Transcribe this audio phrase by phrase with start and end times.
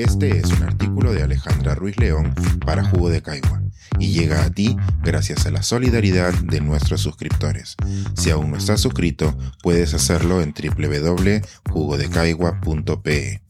[0.00, 3.62] Este es un artículo de Alejandra Ruiz León para Jugo de Caigua
[3.98, 7.76] y llega a ti gracias a la solidaridad de nuestros suscriptores.
[8.16, 13.42] Si aún no estás suscrito, puedes hacerlo en www.jugodecaigua.pe.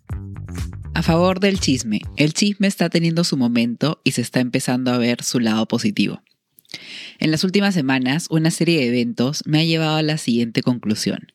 [0.94, 4.98] A favor del chisme, el chisme está teniendo su momento y se está empezando a
[4.98, 6.20] ver su lado positivo.
[7.20, 11.28] En las últimas semanas, una serie de eventos me ha llevado a la siguiente conclusión.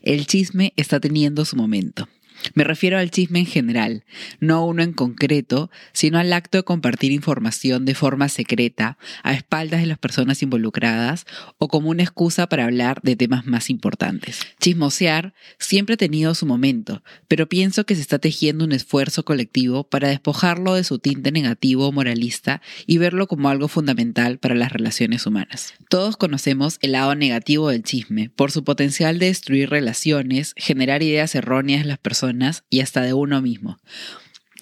[0.00, 2.08] El chisme está teniendo su momento.
[2.54, 4.04] Me refiero al chisme en general,
[4.40, 9.80] no uno en concreto, sino al acto de compartir información de forma secreta, a espaldas
[9.80, 11.26] de las personas involucradas
[11.58, 14.40] o como una excusa para hablar de temas más importantes.
[14.60, 19.84] Chismosear siempre ha tenido su momento, pero pienso que se está tejiendo un esfuerzo colectivo
[19.84, 24.72] para despojarlo de su tinte negativo o moralista y verlo como algo fundamental para las
[24.72, 25.74] relaciones humanas.
[25.88, 31.34] Todos conocemos el lado negativo del chisme, por su potencial de destruir relaciones, generar ideas
[31.34, 32.31] erróneas en las personas,
[32.70, 33.78] y hasta de uno mismo.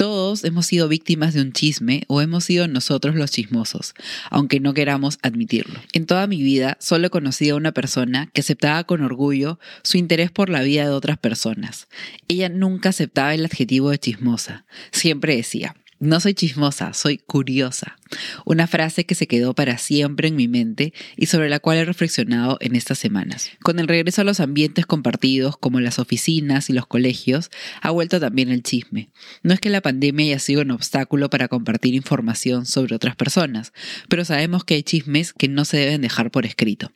[0.00, 3.92] Todos hemos sido víctimas de un chisme o hemos sido nosotros los chismosos,
[4.30, 5.78] aunque no queramos admitirlo.
[5.92, 9.98] En toda mi vida solo he conocido a una persona que aceptaba con orgullo su
[9.98, 11.86] interés por la vida de otras personas.
[12.28, 14.64] Ella nunca aceptaba el adjetivo de chismosa.
[14.90, 17.98] Siempre decía, no soy chismosa, soy curiosa.
[18.46, 21.84] Una frase que se quedó para siempre en mi mente y sobre la cual he
[21.84, 23.50] reflexionado en estas semanas.
[23.62, 27.50] Con el regreso a los ambientes compartidos como las oficinas y los colegios,
[27.82, 29.10] ha vuelto también el chisme.
[29.42, 33.72] No es que la pandemia haya sido un obstáculo para compartir información sobre otras personas,
[34.08, 36.92] pero sabemos que hay chismes que no se deben dejar por escrito.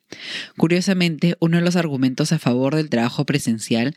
[0.57, 3.95] Curiosamente, uno de los argumentos a favor del trabajo presencial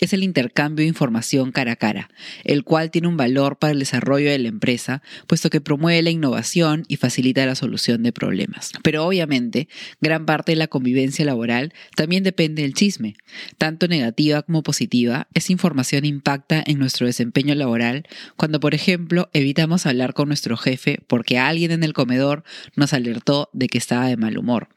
[0.00, 2.10] es el intercambio de información cara a cara,
[2.44, 6.10] el cual tiene un valor para el desarrollo de la empresa, puesto que promueve la
[6.10, 8.72] innovación y facilita la solución de problemas.
[8.82, 9.68] Pero obviamente,
[10.00, 13.16] gran parte de la convivencia laboral también depende del chisme.
[13.58, 18.04] Tanto negativa como positiva, esa información impacta en nuestro desempeño laboral
[18.36, 22.44] cuando, por ejemplo, evitamos hablar con nuestro jefe porque alguien en el comedor
[22.76, 24.68] nos alertó de que estaba de mal humor,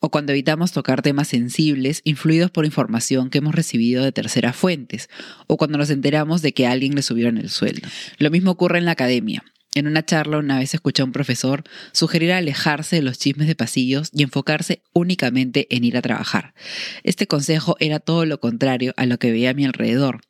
[0.00, 4.67] o cuando evitamos tocar temas sensibles influidos por información que hemos recibido de tercera fuente
[5.46, 7.88] o cuando nos enteramos de que a alguien le subieron el sueldo.
[8.18, 9.44] Lo mismo ocurre en la academia.
[9.74, 11.62] En una charla una vez escuché a un profesor
[11.92, 16.54] sugerir alejarse de los chismes de pasillos y enfocarse únicamente en ir a trabajar.
[17.04, 20.22] Este consejo era todo lo contrario a lo que veía a mi alrededor.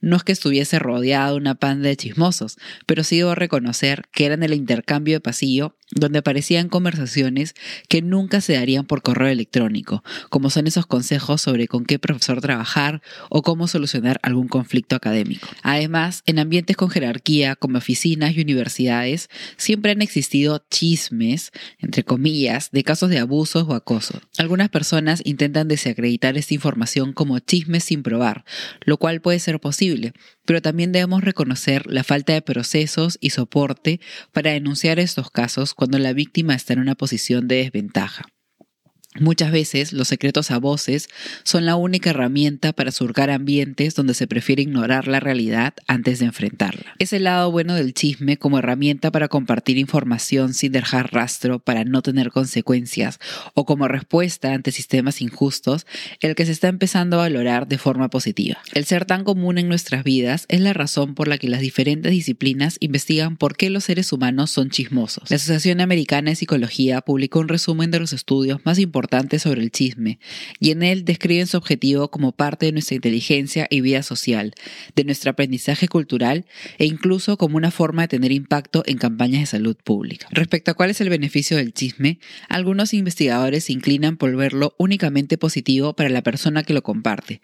[0.00, 2.56] No es que estuviese rodeado de una panda de chismosos,
[2.86, 7.54] pero sí debo reconocer que eran el intercambio de pasillo donde aparecían conversaciones
[7.88, 12.40] que nunca se darían por correo electrónico, como son esos consejos sobre con qué profesor
[12.40, 15.48] trabajar o cómo solucionar algún conflicto académico.
[15.62, 22.70] Además, en ambientes con jerarquía como oficinas y universidades, siempre han existido chismes, entre comillas,
[22.72, 24.20] de casos de abusos o acoso.
[24.38, 28.44] Algunas personas intentan desacreditar esta información como chismes sin probar,
[28.84, 30.12] lo cual puede ser posible,
[30.44, 34.00] pero también debemos reconocer la falta de procesos y soporte
[34.32, 38.26] para denunciar estos casos la víctima está en una posición de desventaja.
[39.20, 41.08] Muchas veces los secretos a voces
[41.44, 46.26] son la única herramienta para surcar ambientes donde se prefiere ignorar la realidad antes de
[46.26, 46.96] enfrentarla.
[46.98, 51.84] Es el lado bueno del chisme como herramienta para compartir información sin dejar rastro para
[51.84, 53.20] no tener consecuencias
[53.54, 55.86] o como respuesta ante sistemas injustos,
[56.18, 58.58] el que se está empezando a valorar de forma positiva.
[58.72, 62.10] El ser tan común en nuestras vidas es la razón por la que las diferentes
[62.10, 65.30] disciplinas investigan por qué los seres humanos son chismosos.
[65.30, 69.03] La Asociación Americana de Psicología publicó un resumen de los estudios más importantes
[69.38, 70.18] sobre el chisme,
[70.60, 74.54] y en él describen su objetivo como parte de nuestra inteligencia y vida social,
[74.94, 76.46] de nuestro aprendizaje cultural
[76.78, 80.26] e incluso como una forma de tener impacto en campañas de salud pública.
[80.30, 85.38] Respecto a cuál es el beneficio del chisme, algunos investigadores se inclinan por verlo únicamente
[85.38, 87.40] positivo para la persona que lo comparte,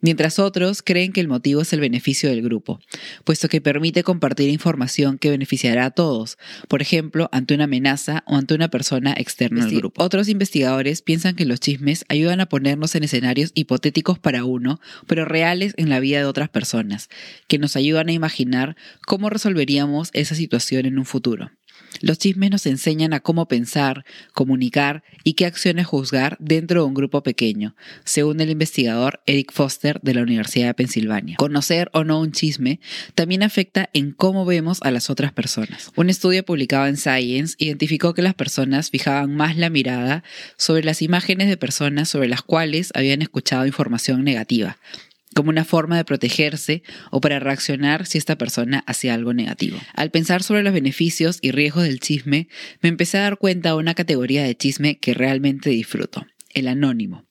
[0.00, 2.80] mientras otros creen que el motivo es el beneficio del grupo,
[3.24, 8.36] puesto que permite compartir información que beneficiará a todos, por ejemplo, ante una amenaza o
[8.36, 10.02] ante una persona externa al grupo.
[10.02, 15.24] Otros investigadores piensan que los chismes ayudan a ponernos en escenarios hipotéticos para uno, pero
[15.24, 17.08] reales en la vida de otras personas,
[17.48, 18.76] que nos ayudan a imaginar
[19.06, 21.50] cómo resolveríamos esa situación en un futuro.
[22.00, 26.94] Los chismes nos enseñan a cómo pensar, comunicar y qué acciones juzgar dentro de un
[26.94, 31.36] grupo pequeño, según el investigador Eric Foster de la Universidad de Pensilvania.
[31.36, 32.80] Conocer o no un chisme
[33.14, 35.92] también afecta en cómo vemos a las otras personas.
[35.96, 40.24] Un estudio publicado en Science identificó que las personas fijaban más la mirada
[40.56, 44.78] sobre las imágenes de personas sobre las cuales habían escuchado información negativa,
[45.36, 49.78] como una forma de protegerse o para reaccionar si esta persona hacía algo negativo.
[49.94, 52.48] Al pensar sobre los beneficios y riesgos del chisme,
[52.80, 57.26] me empecé a dar cuenta de una categoría de chisme que realmente disfruto, el anónimo.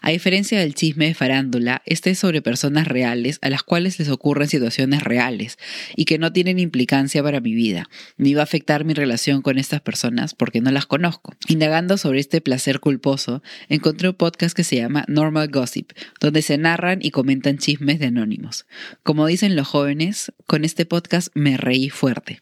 [0.00, 4.08] A diferencia del chisme de farándula, este es sobre personas reales a las cuales les
[4.08, 5.58] ocurren situaciones reales
[5.96, 9.58] y que no tienen implicancia para mi vida, ni va a afectar mi relación con
[9.58, 11.34] estas personas porque no las conozco.
[11.48, 16.58] Indagando sobre este placer culposo, encontré un podcast que se llama Normal Gossip, donde se
[16.58, 18.66] narran y comentan chismes de anónimos.
[19.02, 22.40] Como dicen los jóvenes, con este podcast me reí fuerte,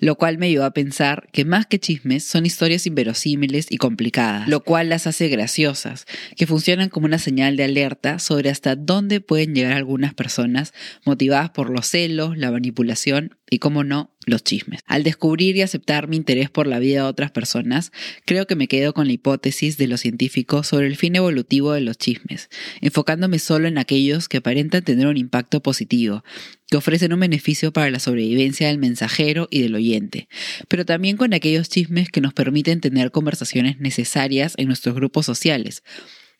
[0.00, 4.48] lo cual me llevó a pensar que más que chismes son historias inverosímiles y complicadas,
[4.48, 6.06] lo cual las hace graciosas,
[6.36, 6.46] que
[6.88, 10.72] como una señal de alerta sobre hasta dónde pueden llegar algunas personas
[11.04, 14.80] motivadas por los celos, la manipulación y, como no, los chismes.
[14.86, 17.92] Al descubrir y aceptar mi interés por la vida de otras personas,
[18.24, 21.80] creo que me quedo con la hipótesis de los científicos sobre el fin evolutivo de
[21.80, 22.48] los chismes,
[22.80, 26.22] enfocándome solo en aquellos que aparentan tener un impacto positivo,
[26.70, 30.28] que ofrecen un beneficio para la sobrevivencia del mensajero y del oyente,
[30.68, 35.82] pero también con aquellos chismes que nos permiten tener conversaciones necesarias en nuestros grupos sociales,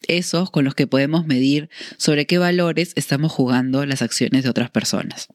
[0.06, 4.70] esos con los que podemos medir sobre qué valores estamos jugando las acciones de otras
[4.70, 5.28] personas.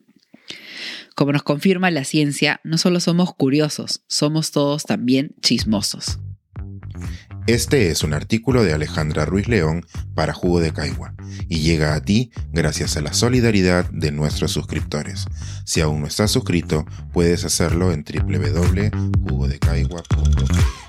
[1.15, 6.19] Como nos confirma la ciencia, no solo somos curiosos, somos todos también chismosos.
[7.45, 11.13] Este es un artículo de Alejandra Ruiz León para Jugo de Caigua
[11.49, 15.25] y llega a ti gracias a la solidaridad de nuestros suscriptores.
[15.65, 20.82] Si aún no estás suscrito, puedes hacerlo en www.jugodecaigua.com.